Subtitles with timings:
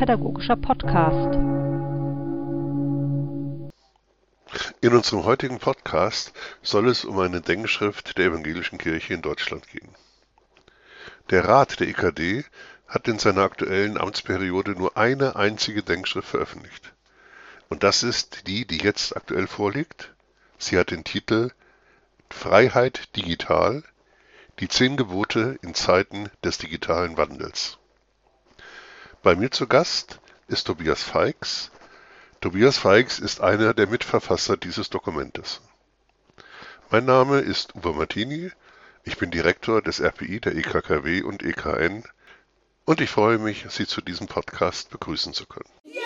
[0.00, 1.34] pädagogischer Podcast.
[4.80, 6.32] In unserem heutigen Podcast
[6.62, 9.90] soll es um eine Denkschrift der Evangelischen Kirche in Deutschland gehen.
[11.28, 12.46] Der Rat der EKD
[12.88, 16.94] hat in seiner aktuellen Amtsperiode nur eine einzige Denkschrift veröffentlicht.
[17.68, 20.14] Und das ist die, die jetzt aktuell vorliegt.
[20.56, 21.50] Sie hat den Titel
[22.30, 23.82] Freiheit digital,
[24.60, 27.79] die zehn Gebote in Zeiten des digitalen Wandels.
[29.22, 31.70] Bei mir zu Gast ist Tobias Feix.
[32.40, 35.60] Tobias Feix ist einer der Mitverfasser dieses Dokumentes.
[36.88, 38.50] Mein Name ist Uwe Martini,
[39.04, 42.02] ich bin Direktor des RPI der EKKW und EKN
[42.86, 45.68] und ich freue mich, Sie zu diesem Podcast begrüßen zu können.
[45.84, 46.00] Yeah!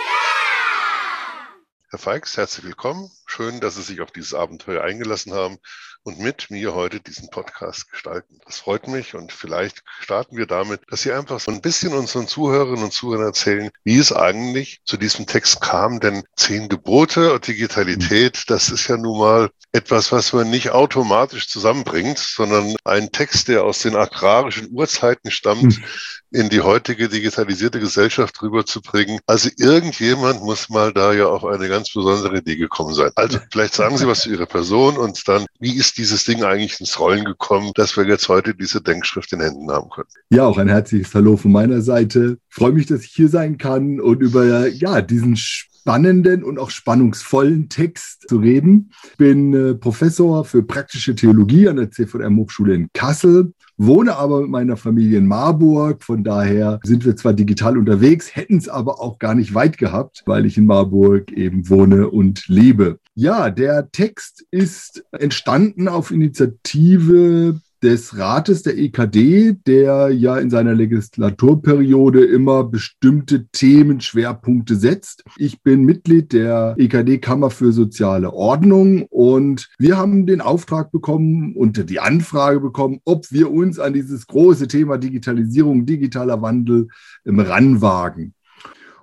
[1.90, 3.12] Herr Feix, herzlich willkommen.
[3.27, 5.59] Schön, dass Sie sich auf dieses Abenteuer eingelassen haben
[6.05, 8.38] und mit mir heute diesen Podcast gestalten.
[8.45, 12.29] Das freut mich und vielleicht starten wir damit, dass Sie einfach so ein bisschen unseren
[12.29, 16.01] Zuhörerinnen und Zuhörern erzählen, wie es eigentlich zu diesem Text kam.
[16.01, 21.49] Denn zehn Gebote und Digitalität, das ist ja nun mal etwas, was man nicht automatisch
[21.49, 25.84] zusammenbringt, sondern ein Text, der aus den agrarischen Urzeiten stammt, hm.
[26.30, 29.21] in die heutige digitalisierte Gesellschaft rüberzubringen.
[29.27, 33.10] Also irgendjemand muss mal da ja auf eine ganz besondere Idee gekommen sein.
[33.16, 36.80] Also vielleicht sagen Sie was zu Ihrer Person und dann, wie ist dieses Ding eigentlich
[36.80, 40.09] ins Rollen gekommen, dass wir jetzt heute diese Denkschrift in Händen haben können?
[40.30, 42.38] Ja, auch ein herzliches Hallo von meiner Seite.
[42.48, 45.37] Ich freue mich, dass ich hier sein kann und über ja, diesen
[45.84, 48.90] spannenden und auch spannungsvollen Text zu reden.
[49.10, 54.40] Ich bin äh, Professor für praktische Theologie an der CVM Hochschule in Kassel, wohne aber
[54.40, 56.02] mit meiner Familie in Marburg.
[56.02, 60.23] Von daher sind wir zwar digital unterwegs, hätten es aber auch gar nicht weit gehabt,
[60.24, 62.99] weil ich in Marburg eben wohne und lebe.
[63.16, 70.75] Ja, der Text ist entstanden auf Initiative des Rates der EKD, der ja in seiner
[70.75, 75.22] Legislaturperiode immer bestimmte Themenschwerpunkte setzt.
[75.37, 81.89] Ich bin Mitglied der EKD-Kammer für soziale Ordnung und wir haben den Auftrag bekommen und
[81.89, 86.89] die Anfrage bekommen, ob wir uns an dieses große Thema Digitalisierung, digitaler Wandel
[87.25, 88.34] ranwagen.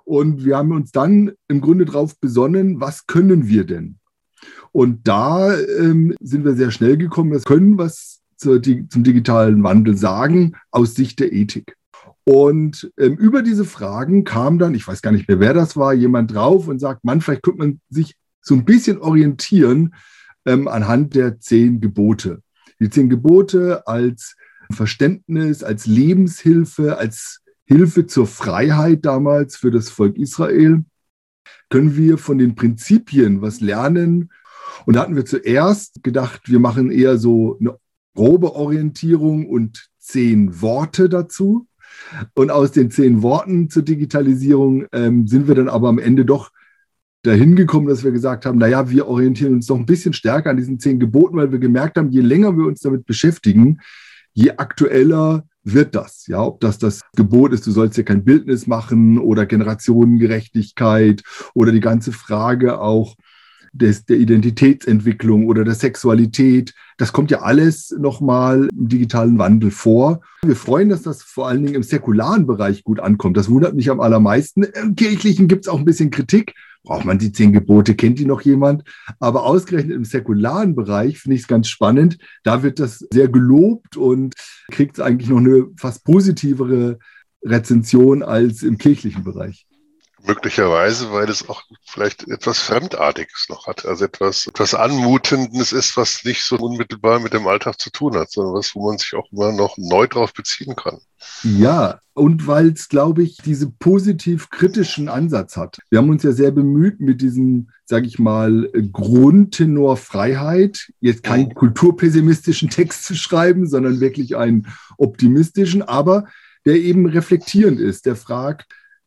[0.04, 4.00] Und wir haben uns dann im Grunde darauf besonnen, was können wir denn?
[4.72, 10.56] Und da ähm, sind wir sehr schnell gekommen, wir können was zum digitalen Wandel sagen
[10.72, 11.76] aus Sicht der Ethik?
[12.24, 15.92] Und ähm, über diese Fragen kam dann, ich weiß gar nicht mehr, wer das war,
[15.92, 19.94] jemand drauf und sagt, man, vielleicht könnte man sich so ein bisschen orientieren
[20.46, 22.42] ähm, anhand der zehn Gebote.
[22.80, 24.36] Die zehn Gebote als
[24.70, 30.84] Verständnis, als Lebenshilfe, als Hilfe zur Freiheit damals für das Volk Israel,
[31.70, 34.30] können wir von den Prinzipien was lernen.
[34.86, 37.76] Und da hatten wir zuerst gedacht, wir machen eher so eine
[38.14, 41.66] grobe Orientierung und zehn Worte dazu.
[42.34, 46.50] Und aus den zehn Worten zur Digitalisierung ähm, sind wir dann aber am Ende doch
[47.22, 50.56] dahin gekommen, dass wir gesagt haben, naja, wir orientieren uns doch ein bisschen stärker an
[50.56, 53.78] diesen zehn Geboten, weil wir gemerkt haben, je länger wir uns damit beschäftigen,
[54.32, 56.26] je aktueller wird das.
[56.26, 61.22] Ja, ob das das Gebot ist, du sollst ja kein Bildnis machen oder Generationengerechtigkeit
[61.54, 63.16] oder die ganze Frage auch
[63.72, 66.74] des, der Identitätsentwicklung oder der Sexualität.
[66.98, 70.20] Das kommt ja alles nochmal im digitalen Wandel vor.
[70.44, 73.36] Wir freuen, dass das vor allen Dingen im säkularen Bereich gut ankommt.
[73.36, 74.64] Das wundert mich am allermeisten.
[74.64, 76.54] Im kirchlichen gibt es auch ein bisschen Kritik.
[76.84, 77.94] Braucht man die zehn Gebote?
[77.94, 78.82] Kennt die noch jemand?
[79.20, 82.18] Aber ausgerechnet im säkularen Bereich finde ich es ganz spannend.
[82.42, 84.34] Da wird das sehr gelobt und
[84.70, 86.98] kriegt es eigentlich noch eine fast positivere
[87.44, 89.66] Rezension als im kirchlichen Bereich.
[90.24, 96.24] Möglicherweise, weil es auch vielleicht etwas Fremdartiges noch hat, also etwas, etwas Anmutendes ist, was
[96.24, 99.30] nicht so unmittelbar mit dem Alltag zu tun hat, sondern was, wo man sich auch
[99.32, 100.98] immer noch neu drauf beziehen kann.
[101.42, 105.78] Ja, und weil es, glaube ich, diesen positiv-kritischen Ansatz hat.
[105.90, 111.48] Wir haben uns ja sehr bemüht mit diesem, sage ich mal, Grundtenor Freiheit, jetzt keinen
[111.48, 111.54] mhm.
[111.54, 114.68] kulturpessimistischen Text zu schreiben, sondern wirklich einen
[114.98, 116.26] optimistischen, aber
[116.64, 118.66] der eben reflektierend ist, der fragt,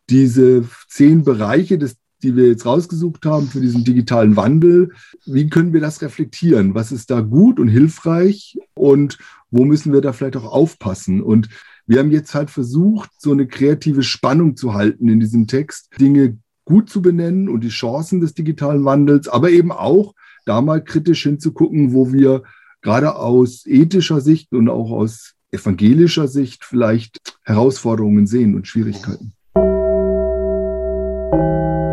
[0.09, 4.91] diese zehn Bereiche, des, die wir jetzt rausgesucht haben für diesen digitalen Wandel,
[5.25, 6.75] wie können wir das reflektieren?
[6.75, 9.17] Was ist da gut und hilfreich und
[9.51, 11.21] wo müssen wir da vielleicht auch aufpassen?
[11.21, 11.49] Und
[11.87, 16.37] wir haben jetzt halt versucht, so eine kreative Spannung zu halten in diesem Text, Dinge
[16.65, 20.15] gut zu benennen und die Chancen des digitalen Wandels, aber eben auch
[20.45, 22.43] da mal kritisch hinzugucken, wo wir
[22.81, 29.34] gerade aus ethischer Sicht und auch aus evangelischer Sicht vielleicht Herausforderungen sehen und Schwierigkeiten.
[31.31, 31.84] Música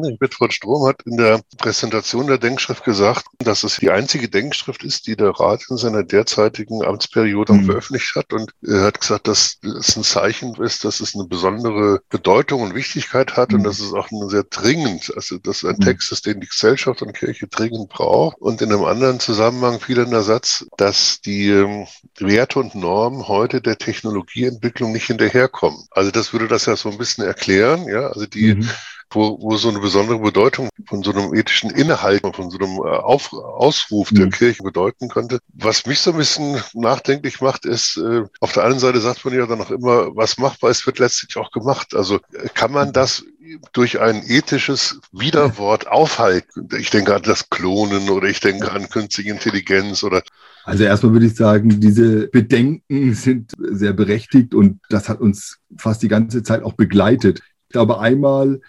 [0.00, 4.82] Heinrich Bedford Strom hat in der Präsentation der Denkschrift gesagt, dass es die einzige Denkschrift
[4.84, 7.66] ist, die der Rat in seiner derzeitigen Amtsperiode mhm.
[7.66, 8.32] veröffentlicht hat.
[8.32, 12.74] Und er hat gesagt, dass es ein Zeichen ist, dass es eine besondere Bedeutung und
[12.74, 13.58] Wichtigkeit hat mhm.
[13.58, 15.84] und dass es auch sehr dringend, also dass ein mhm.
[15.84, 18.38] Text ist, den die Gesellschaft und Kirche dringend braucht.
[18.40, 21.86] Und in einem anderen Zusammenhang fiel in der Satz, dass die ähm,
[22.18, 25.86] Werte und Normen heute der Technologieentwicklung nicht hinterherkommen.
[25.90, 28.70] Also das würde das ja so ein bisschen erklären, ja, also die mhm
[29.10, 32.98] wo, wo so eine besondere Bedeutung von so einem ethischen Inhalt, von so einem äh,
[32.98, 34.30] Auf, Ausruf der mhm.
[34.30, 35.40] Kirche bedeuten könnte.
[35.54, 39.34] Was mich so ein bisschen nachdenklich macht, ist, äh, auf der einen Seite sagt man
[39.34, 41.94] ja dann auch immer, was machbar ist, wird letztlich auch gemacht.
[41.94, 43.24] Also äh, kann man das
[43.72, 46.68] durch ein ethisches Widerwort aufhalten?
[46.78, 50.22] Ich denke an das Klonen oder ich denke an künstliche Intelligenz oder
[50.64, 56.02] also erstmal würde ich sagen, diese Bedenken sind sehr berechtigt und das hat uns fast
[56.02, 57.40] die ganze Zeit auch begleitet.
[57.68, 58.60] Ich glaube, einmal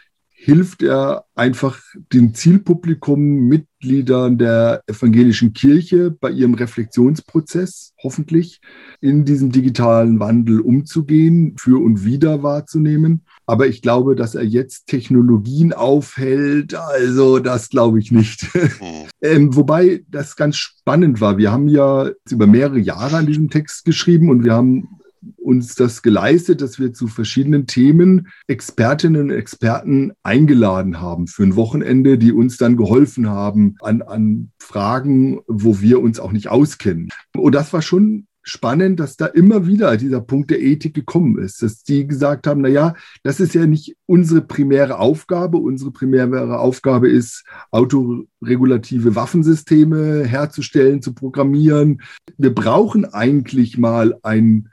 [0.43, 1.79] hilft er einfach
[2.11, 8.59] dem Zielpublikum, Mitgliedern der evangelischen Kirche bei ihrem Reflexionsprozess, hoffentlich,
[9.01, 13.21] in diesem digitalen Wandel umzugehen, für und wieder wahrzunehmen.
[13.45, 18.43] Aber ich glaube, dass er jetzt Technologien aufhält, also das glaube ich nicht.
[18.55, 19.09] Mhm.
[19.21, 21.37] ähm, wobei das ganz spannend war.
[21.37, 25.00] Wir haben ja über mehrere Jahre an diesem Text geschrieben und wir haben
[25.37, 31.55] uns das geleistet, dass wir zu verschiedenen Themen Expertinnen und Experten eingeladen haben für ein
[31.55, 37.09] Wochenende, die uns dann geholfen haben an, an Fragen, wo wir uns auch nicht auskennen.
[37.35, 41.61] Und das war schon spannend, dass da immer wieder dieser Punkt der Ethik gekommen ist,
[41.61, 45.57] dass die gesagt haben, na ja, das ist ja nicht unsere primäre Aufgabe.
[45.57, 52.01] Unsere primäre Aufgabe ist, autoregulative Waffensysteme herzustellen, zu programmieren.
[52.37, 54.70] Wir brauchen eigentlich mal ein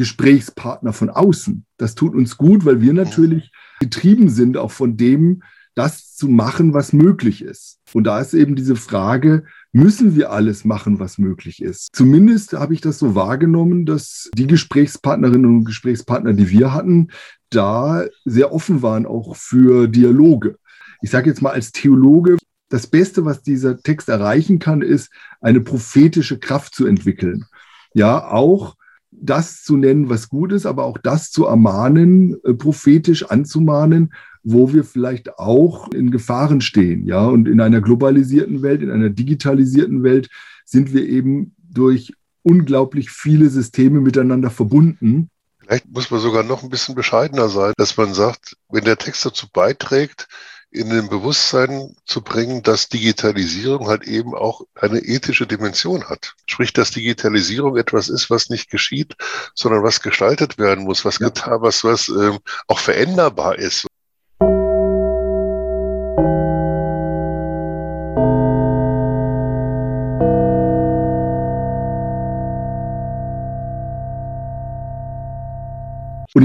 [0.00, 1.66] Gesprächspartner von außen.
[1.76, 5.42] Das tut uns gut, weil wir natürlich getrieben sind, auch von dem,
[5.74, 7.80] das zu machen, was möglich ist.
[7.92, 11.90] Und da ist eben diese Frage, müssen wir alles machen, was möglich ist?
[11.92, 17.08] Zumindest habe ich das so wahrgenommen, dass die Gesprächspartnerinnen und Gesprächspartner, die wir hatten,
[17.50, 20.56] da sehr offen waren, auch für Dialoge.
[21.02, 22.38] Ich sage jetzt mal als Theologe,
[22.70, 25.10] das Beste, was dieser Text erreichen kann, ist,
[25.42, 27.44] eine prophetische Kraft zu entwickeln.
[27.92, 28.76] Ja, auch
[29.22, 34.12] das zu nennen, was gut ist, aber auch das zu ermahnen, äh, prophetisch anzumahnen,
[34.42, 37.06] wo wir vielleicht auch in Gefahren stehen.
[37.06, 40.28] Ja, und in einer globalisierten Welt, in einer digitalisierten Welt
[40.64, 42.12] sind wir eben durch
[42.42, 45.28] unglaublich viele Systeme miteinander verbunden.
[45.58, 49.24] Vielleicht muss man sogar noch ein bisschen bescheidener sein, dass man sagt, wenn der Text
[49.26, 50.26] dazu beiträgt,
[50.70, 56.34] in dem Bewusstsein zu bringen, dass Digitalisierung halt eben auch eine ethische Dimension hat.
[56.46, 59.16] Sprich, dass Digitalisierung etwas ist, was nicht geschieht,
[59.54, 62.38] sondern was gestaltet werden muss, was getan, was, was ähm,
[62.68, 63.86] auch veränderbar ist.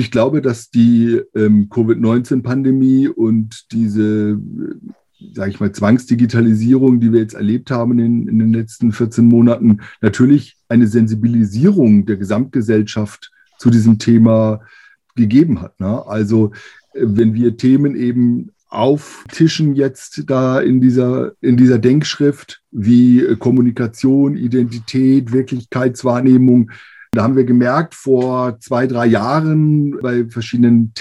[0.05, 4.39] Ich glaube, dass die ähm, Covid-19-Pandemie und diese,
[5.33, 9.79] sage ich mal, Zwangsdigitalisierung, die wir jetzt erlebt haben in, in den letzten 14 Monaten,
[10.01, 14.61] natürlich eine Sensibilisierung der Gesamtgesellschaft zu diesem Thema
[15.15, 15.79] gegeben hat.
[15.79, 16.05] Ne?
[16.05, 16.51] Also
[16.93, 23.37] äh, wenn wir Themen eben auftischen jetzt da in dieser, in dieser Denkschrift wie äh,
[23.37, 26.69] Kommunikation, Identität, Wirklichkeitswahrnehmung,
[27.15, 30.93] da haben wir gemerkt vor zwei, drei Jahren bei verschiedenen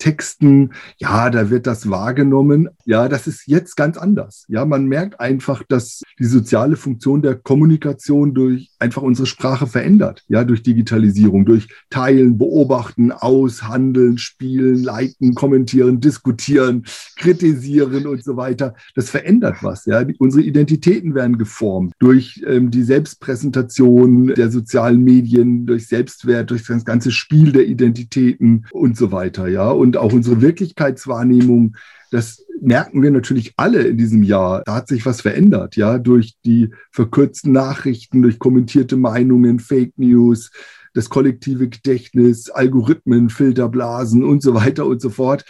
[0.00, 2.68] Testtexten, ja, da wird das wahrgenommen.
[2.84, 4.44] Ja, das ist jetzt ganz anders.
[4.48, 10.24] Ja, man merkt einfach, dass die soziale Funktion der Kommunikation durch einfach unsere Sprache verändert.
[10.28, 16.84] Ja, durch Digitalisierung, durch Teilen, Beobachten, Aushandeln, Spielen, Liken, Kommentieren, Diskutieren,
[17.16, 18.74] Kritisieren und so weiter.
[18.94, 19.86] Das verändert was.
[19.86, 26.66] Ja, unsere Identitäten werden geformt durch ähm, die Selbstpräsentation der sozialen Medien, durch Selbstwert, durch
[26.66, 29.46] das ganze Spiel der Identitäten und so weiter.
[29.48, 31.74] Ja, und auch unsere Wirklichkeitswahrnehmung
[32.10, 34.62] das merken wir natürlich alle in diesem Jahr.
[34.64, 40.50] Da hat sich was verändert, ja, durch die verkürzten Nachrichten, durch kommentierte Meinungen, Fake News,
[40.92, 45.44] das kollektive Gedächtnis, Algorithmen, Filterblasen und so weiter und so fort.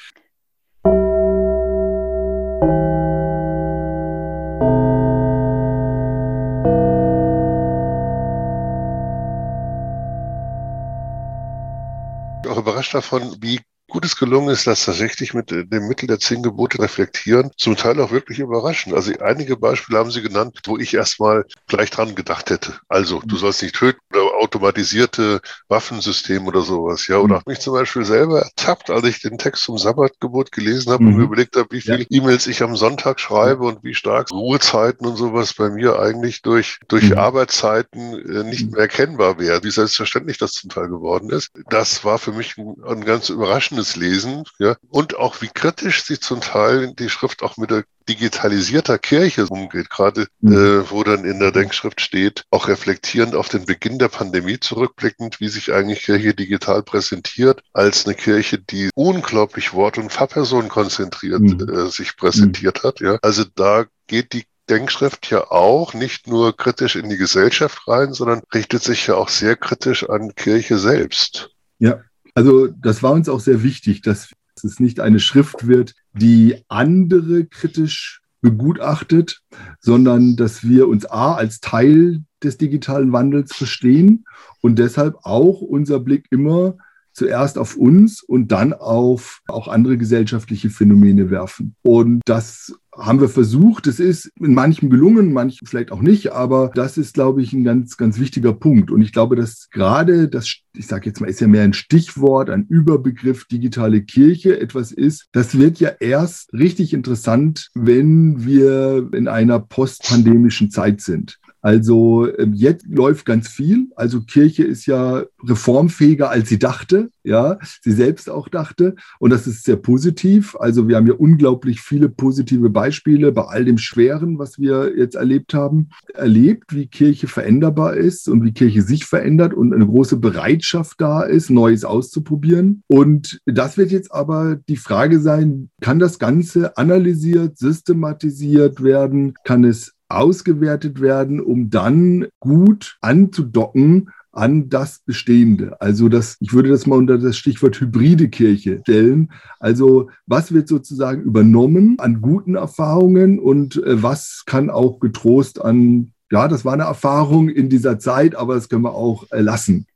[12.46, 16.78] auch überrascht davon, wie Gutes gelungen ist, das tatsächlich mit dem Mittel der zehn Gebote
[16.78, 18.94] reflektieren, zum Teil auch wirklich überraschend.
[18.94, 22.78] Also einige Beispiele haben Sie genannt, wo ich erstmal gleich dran gedacht hätte.
[22.88, 27.18] Also, du sollst nicht töten oder automatisierte Waffensysteme oder sowas, ja.
[27.18, 27.42] Oder mhm.
[27.46, 31.08] mich zum Beispiel selber ertappt, als ich den Text zum Sabbatgebot gelesen habe mhm.
[31.08, 32.06] und mir überlegt habe, wie viele ja.
[32.08, 36.78] E-Mails ich am Sonntag schreibe und wie stark Ruhezeiten und sowas bei mir eigentlich durch,
[36.88, 37.18] durch mhm.
[37.18, 38.72] Arbeitszeiten äh, nicht mhm.
[38.72, 41.50] mehr erkennbar wäre, wie selbstverständlich das zum Teil geworden ist.
[41.68, 44.76] Das war für mich ein, ein ganz überraschendes Lesen, ja.
[44.88, 49.88] Und auch wie kritisch sie zum Teil die Schrift auch mit der digitalisierter Kirche umgeht,
[49.88, 50.52] gerade mhm.
[50.52, 55.40] äh, wo dann in der Denkschrift steht, auch reflektierend auf den Beginn der Pandemie zurückblickend,
[55.40, 61.40] wie sich eigentlich Kirche digital präsentiert, als eine Kirche, die unglaublich Wort- und Fahrperson konzentriert
[61.40, 61.68] mhm.
[61.68, 62.88] äh, sich präsentiert mhm.
[62.88, 63.00] hat.
[63.00, 63.18] Ja.
[63.22, 68.42] Also da geht die Denkschrift ja auch nicht nur kritisch in die Gesellschaft rein, sondern
[68.54, 71.50] richtet sich ja auch sehr kritisch an Kirche selbst.
[71.78, 72.00] Ja,
[72.34, 74.32] also das war uns auch sehr wichtig, dass
[74.62, 79.42] es nicht eine Schrift wird, die andere kritisch begutachtet,
[79.80, 84.24] sondern dass wir uns A als Teil des digitalen Wandels verstehen
[84.60, 86.76] und deshalb auch unser Blick immer
[87.12, 91.74] zuerst auf uns und dann auf auch andere gesellschaftliche Phänomene werfen.
[91.82, 93.86] Und das haben wir versucht.
[93.86, 97.64] Es ist in manchem gelungen, manchen vielleicht auch nicht, aber das ist, glaube ich, ein
[97.64, 98.90] ganz, ganz wichtiger Punkt.
[98.90, 102.50] Und ich glaube, dass gerade das, ich sage jetzt mal, ist ja mehr ein Stichwort,
[102.50, 105.26] ein Überbegriff digitale Kirche etwas ist.
[105.32, 111.39] Das wird ja erst richtig interessant, wenn wir in einer postpandemischen Zeit sind.
[111.62, 113.88] Also ähm, jetzt läuft ganz viel.
[113.96, 118.94] Also Kirche ist ja reformfähiger, als sie dachte, ja, sie selbst auch dachte.
[119.18, 120.56] Und das ist sehr positiv.
[120.58, 125.16] Also wir haben ja unglaublich viele positive Beispiele bei all dem Schweren, was wir jetzt
[125.16, 130.16] erlebt haben, erlebt, wie Kirche veränderbar ist und wie Kirche sich verändert und eine große
[130.16, 132.82] Bereitschaft da ist, Neues auszuprobieren.
[132.86, 139.34] Und das wird jetzt aber die Frage sein, kann das Ganze analysiert, systematisiert werden?
[139.44, 145.80] Kann es ausgewertet werden, um dann gut anzudocken an das Bestehende.
[145.80, 149.32] Also das, ich würde das mal unter das Stichwort hybride Kirche stellen.
[149.58, 156.12] Also was wird sozusagen übernommen an guten Erfahrungen und äh, was kann auch getrost an,
[156.30, 159.86] ja, das war eine Erfahrung in dieser Zeit, aber das können wir auch äh, lassen.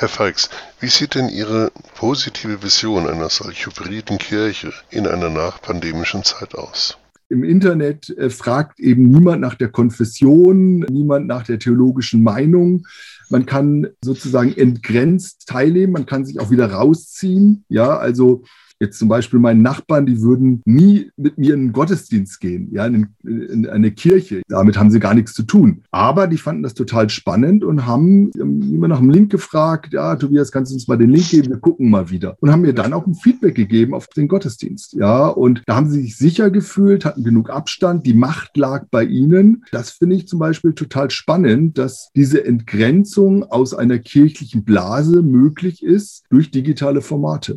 [0.00, 0.48] Herr Feix,
[0.80, 6.96] wie sieht denn Ihre positive Vision einer solch hybriden Kirche in einer nachpandemischen Zeit aus?
[7.28, 12.86] Im Internet äh, fragt eben niemand nach der Konfession, niemand nach der theologischen Meinung.
[13.28, 17.66] Man kann sozusagen entgrenzt teilnehmen, man kann sich auch wieder rausziehen.
[17.68, 18.44] Ja, also
[18.82, 22.86] Jetzt zum Beispiel meinen Nachbarn, die würden nie mit mir in einen Gottesdienst gehen, ja,
[22.86, 24.40] in, in, eine Kirche.
[24.48, 25.82] Damit haben sie gar nichts zu tun.
[25.90, 30.50] Aber die fanden das total spannend und haben immer nach dem Link gefragt, ja, Tobias,
[30.50, 31.50] kannst du uns mal den Link geben?
[31.50, 32.38] Wir gucken mal wieder.
[32.40, 34.94] Und haben mir dann auch ein Feedback gegeben auf den Gottesdienst.
[34.94, 39.04] Ja, und da haben sie sich sicher gefühlt, hatten genug Abstand, die Macht lag bei
[39.04, 39.64] ihnen.
[39.72, 45.82] Das finde ich zum Beispiel total spannend, dass diese Entgrenzung aus einer kirchlichen Blase möglich
[45.82, 47.56] ist durch digitale Formate.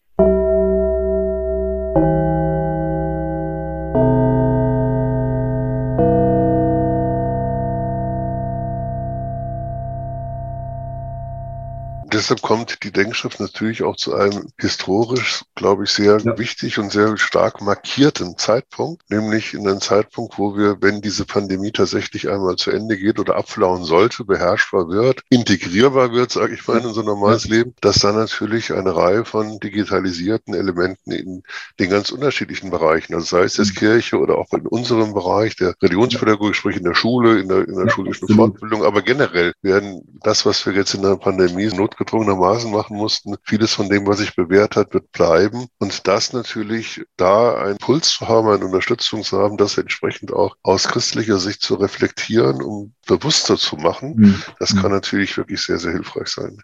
[12.24, 16.38] Deshalb kommt die Denkschrift natürlich auch zu einem historisch, glaube ich, sehr ja.
[16.38, 21.74] wichtig und sehr stark markierten Zeitpunkt, nämlich in einem Zeitpunkt, wo wir, wenn diese Pandemie
[21.74, 26.80] tatsächlich einmal zu Ende geht oder abflauen sollte, beherrschbar wird, integrierbar wird, sage ich mal,
[26.80, 27.56] in unser normales ja.
[27.56, 31.44] Leben, dass dann natürlich eine Reihe von digitalisierten Elementen in
[31.77, 33.80] den ganz unterschiedlichen Bereichen, also sei es jetzt mhm.
[33.80, 37.75] Kirche oder auch in unserem Bereich der Religionspädagogik, sprich in der Schule, in der, in
[37.75, 38.51] der ja, schulischen absolut.
[38.51, 43.36] Fortbildung, aber generell werden das, was wir jetzt in der Pandemie notgedrungen notgedrungenermaßen machen mussten.
[43.43, 45.67] Vieles von dem, was sich bewährt hat, wird bleiben.
[45.79, 50.55] Und das natürlich, da einen Puls zu haben, eine Unterstützung zu haben, das entsprechend auch
[50.63, 54.43] aus christlicher Sicht zu reflektieren, um bewusster zu machen, mhm.
[54.60, 56.62] das kann natürlich wirklich sehr, sehr hilfreich sein.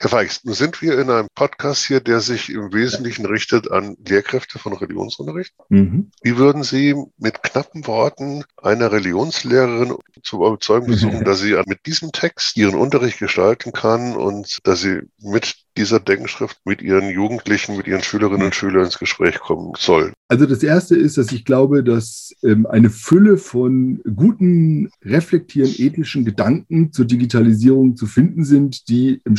[0.00, 3.96] Herr Feix, nun sind wir in einem Podcast hier, der sich im Wesentlichen richtet an
[4.06, 5.54] Lehrkräfte von Religionsunterricht.
[5.70, 6.12] Mhm.
[6.22, 12.12] Wie würden Sie mit knappen Worten einer Religionslehrerin zu überzeugen versuchen, dass sie mit diesem
[12.12, 17.86] Text ihren Unterricht gestalten kann und dass sie mit dieser Denkschrift mit ihren Jugendlichen, mit
[17.86, 20.12] ihren Schülerinnen und Schülern ins Gespräch kommen soll?
[20.26, 26.24] Also das Erste ist, dass ich glaube, dass ähm, eine Fülle von guten, reflektierenden, ethischen
[26.24, 29.36] Gedanken zur Digitalisierung zu finden sind, die im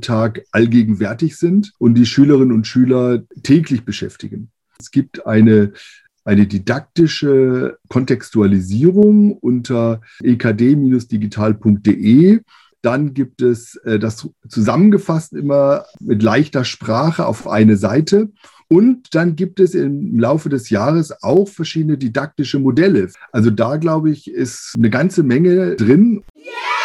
[0.00, 4.50] Schulalltag allgegenwärtig sind und die Schülerinnen und Schüler täglich beschäftigen.
[4.78, 5.74] Es gibt eine
[6.22, 12.40] eine didaktische Kontextualisierung unter ekd-digital.de.
[12.82, 18.28] Dann gibt es äh, das zusammengefasst immer mit leichter Sprache auf eine Seite.
[18.68, 23.08] Und dann gibt es im Laufe des Jahres auch verschiedene didaktische Modelle.
[23.32, 26.22] Also da, glaube ich, ist eine ganze Menge drin.
[26.34, 26.79] Bleib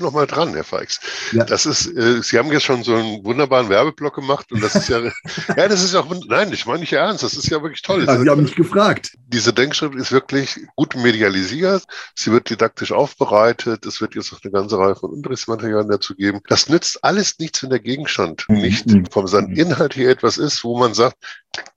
[0.00, 1.00] noch mal dran, Herr Feix.
[1.32, 1.44] Ja.
[1.44, 4.88] Das ist, äh, Sie haben jetzt schon so einen wunderbaren Werbeblock gemacht und das ist
[4.88, 5.00] ja,
[5.56, 8.08] ja, das ist auch, nein, ich meine nicht ernst, das ist ja wirklich toll.
[8.08, 9.16] Also Sie haben mich gefragt.
[9.26, 14.52] Diese Denkschrift ist wirklich gut medialisiert, sie wird didaktisch aufbereitet, es wird jetzt noch eine
[14.52, 16.40] ganze Reihe von Unterrichtsmaterialien dazu geben.
[16.48, 18.58] Das nützt alles nichts, wenn der Gegenstand mhm.
[18.58, 21.16] nicht vom seinem Inhalt hier etwas ist, wo man sagt,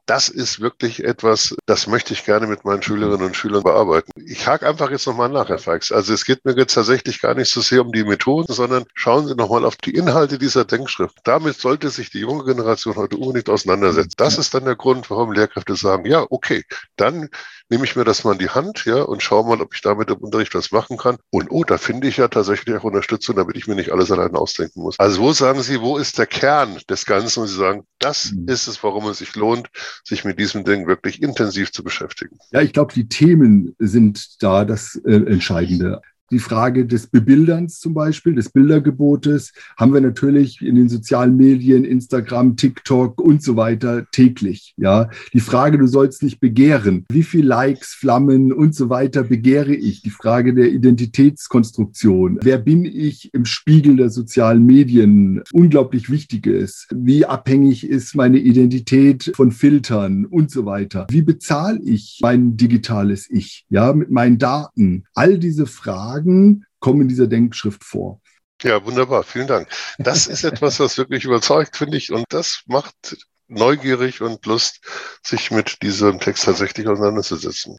[0.08, 4.10] das ist wirklich etwas, das möchte ich gerne mit meinen Schülerinnen und Schülern bearbeiten.
[4.16, 5.92] Ich hake einfach jetzt nochmal nach, Herr Feix.
[5.92, 9.28] Also es geht mir jetzt tatsächlich gar nicht so sehr um die Methoden, sondern schauen
[9.28, 11.18] Sie nochmal auf die Inhalte dieser Denkschrift.
[11.24, 14.14] Damit sollte sich die junge Generation heute unbedingt auseinandersetzen.
[14.18, 16.64] Das ist dann der Grund, warum Lehrkräfte sagen, ja, okay,
[16.96, 17.30] dann
[17.70, 20.10] nehme ich mir das mal in die Hand, ja, und schaue mal, ob ich damit
[20.10, 21.18] im Unterricht was machen kann.
[21.30, 24.38] Und oh, da finde ich ja tatsächlich auch Unterstützung, damit ich mir nicht alles alleine
[24.38, 24.98] ausdenken muss.
[25.00, 27.42] Also wo sagen Sie, wo ist der Kern des Ganzen?
[27.42, 28.48] Und Sie sagen, das mhm.
[28.48, 29.70] ist es, warum es sich lohnt,
[30.04, 32.38] sich mit diesem Ding wirklich intensiv zu beschäftigen.
[32.52, 37.94] Ja, ich glaube, die Themen sind da das äh, Entscheidende die Frage des Bebilderns zum
[37.94, 44.06] Beispiel, des Bildergebotes, haben wir natürlich in den sozialen Medien, Instagram, TikTok und so weiter
[44.12, 44.74] täglich.
[44.78, 47.06] Ja, die Frage, du sollst nicht begehren.
[47.10, 50.02] Wie viel Likes, Flammen und so weiter begehre ich?
[50.02, 52.40] Die Frage der Identitätskonstruktion.
[52.42, 55.42] Wer bin ich im Spiegel der sozialen Medien?
[55.54, 56.88] Unglaublich wichtig ist.
[56.94, 61.08] Wie abhängig ist meine Identität von Filtern und so weiter?
[61.10, 63.66] Wie bezahle ich mein digitales Ich?
[63.70, 65.06] Ja, mit meinen Daten.
[65.14, 68.22] All diese Fragen Fragen kommen in dieser Denkschrift vor.
[68.64, 69.24] Ja, wunderbar.
[69.24, 69.70] Vielen Dank.
[70.00, 72.12] Das ist etwas, was wirklich überzeugt, finde ich.
[72.12, 74.82] Und das macht neugierig und Lust,
[75.24, 77.78] sich mit diesem Text tatsächlich auseinanderzusetzen.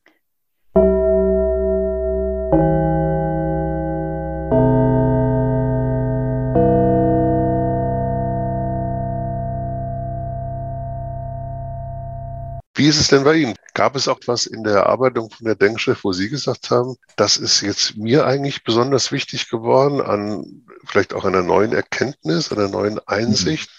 [12.76, 13.57] Wie ist es denn bei Ihnen?
[13.78, 17.36] Gab es auch was in der Erarbeitung von der Denkschrift, wo Sie gesagt haben, das
[17.36, 22.98] ist jetzt mir eigentlich besonders wichtig geworden, an vielleicht auch einer neuen Erkenntnis, einer neuen
[23.06, 23.70] Einsicht?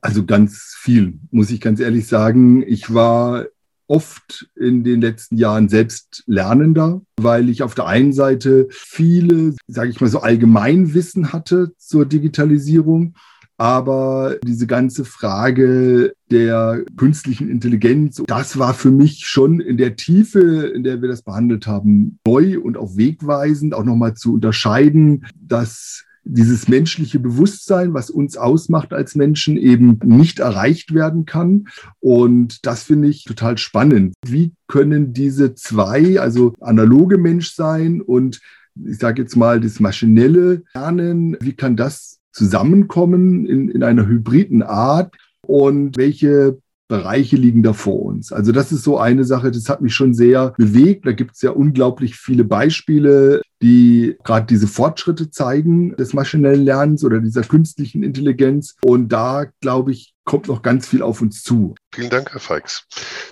[0.00, 2.62] Also ganz viel, muss ich ganz ehrlich sagen.
[2.68, 3.46] Ich war
[3.88, 9.90] oft in den letzten Jahren selbst Lernender, weil ich auf der einen Seite viele, sage
[9.90, 13.16] ich mal so, Allgemeinwissen hatte zur Digitalisierung
[13.58, 20.68] aber diese ganze Frage der künstlichen Intelligenz, das war für mich schon in der Tiefe,
[20.68, 26.04] in der wir das behandelt haben, neu und auch wegweisend, auch nochmal zu unterscheiden, dass
[26.22, 31.68] dieses menschliche Bewusstsein, was uns ausmacht als Menschen, eben nicht erreicht werden kann.
[32.00, 34.14] Und das finde ich total spannend.
[34.24, 38.40] Wie können diese zwei, also analoge Menschsein und
[38.84, 44.62] ich sage jetzt mal das maschinelle Lernen, wie kann das zusammenkommen in, in einer hybriden
[44.62, 45.14] Art
[45.46, 48.32] und welche Bereiche liegen da vor uns.
[48.32, 51.06] Also das ist so eine Sache, das hat mich schon sehr bewegt.
[51.06, 57.04] Da gibt es ja unglaublich viele Beispiele, die gerade diese Fortschritte zeigen des maschinellen Lernens
[57.04, 58.76] oder dieser künstlichen Intelligenz.
[58.82, 61.74] Und da, glaube ich, kommt noch ganz viel auf uns zu.
[61.90, 62.84] Vielen Dank, Herr Feix.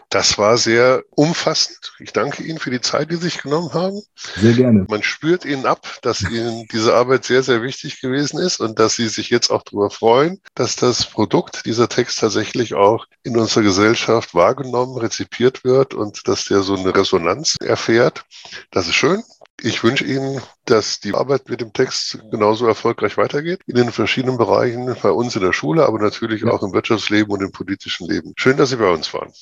[0.09, 1.93] Das war sehr umfassend.
[1.99, 4.01] Ich danke Ihnen für die Zeit, die Sie sich genommen haben.
[4.41, 4.87] Sehr gerne.
[4.89, 8.97] Man spürt Ihnen ab, dass Ihnen diese Arbeit sehr, sehr wichtig gewesen ist und dass
[8.97, 13.65] Sie sich jetzt auch darüber freuen, dass das Produkt, dieser Text tatsächlich auch in unserer
[13.65, 18.25] Gesellschaft wahrgenommen, rezipiert wird und dass der so eine Resonanz erfährt.
[18.71, 19.23] Das ist schön.
[19.63, 24.37] Ich wünsche Ihnen, dass die Arbeit mit dem Text genauso erfolgreich weitergeht, in den verschiedenen
[24.37, 26.51] Bereichen, bei uns in der Schule, aber natürlich ja.
[26.51, 28.35] auch im Wirtschaftsleben und im politischen Leben.
[28.37, 29.33] Schön, dass Sie bei uns waren.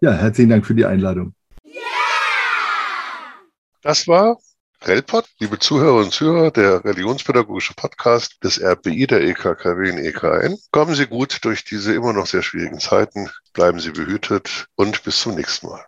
[0.00, 1.34] Ja, herzlichen Dank für die Einladung.
[3.82, 4.38] Das war
[4.82, 10.56] Relpod, liebe Zuhörerinnen und Zuhörer, der religionspädagogische Podcast des RPI der EKKW in EKN.
[10.70, 15.20] Kommen Sie gut durch diese immer noch sehr schwierigen Zeiten, bleiben Sie behütet und bis
[15.20, 15.84] zum nächsten Mal.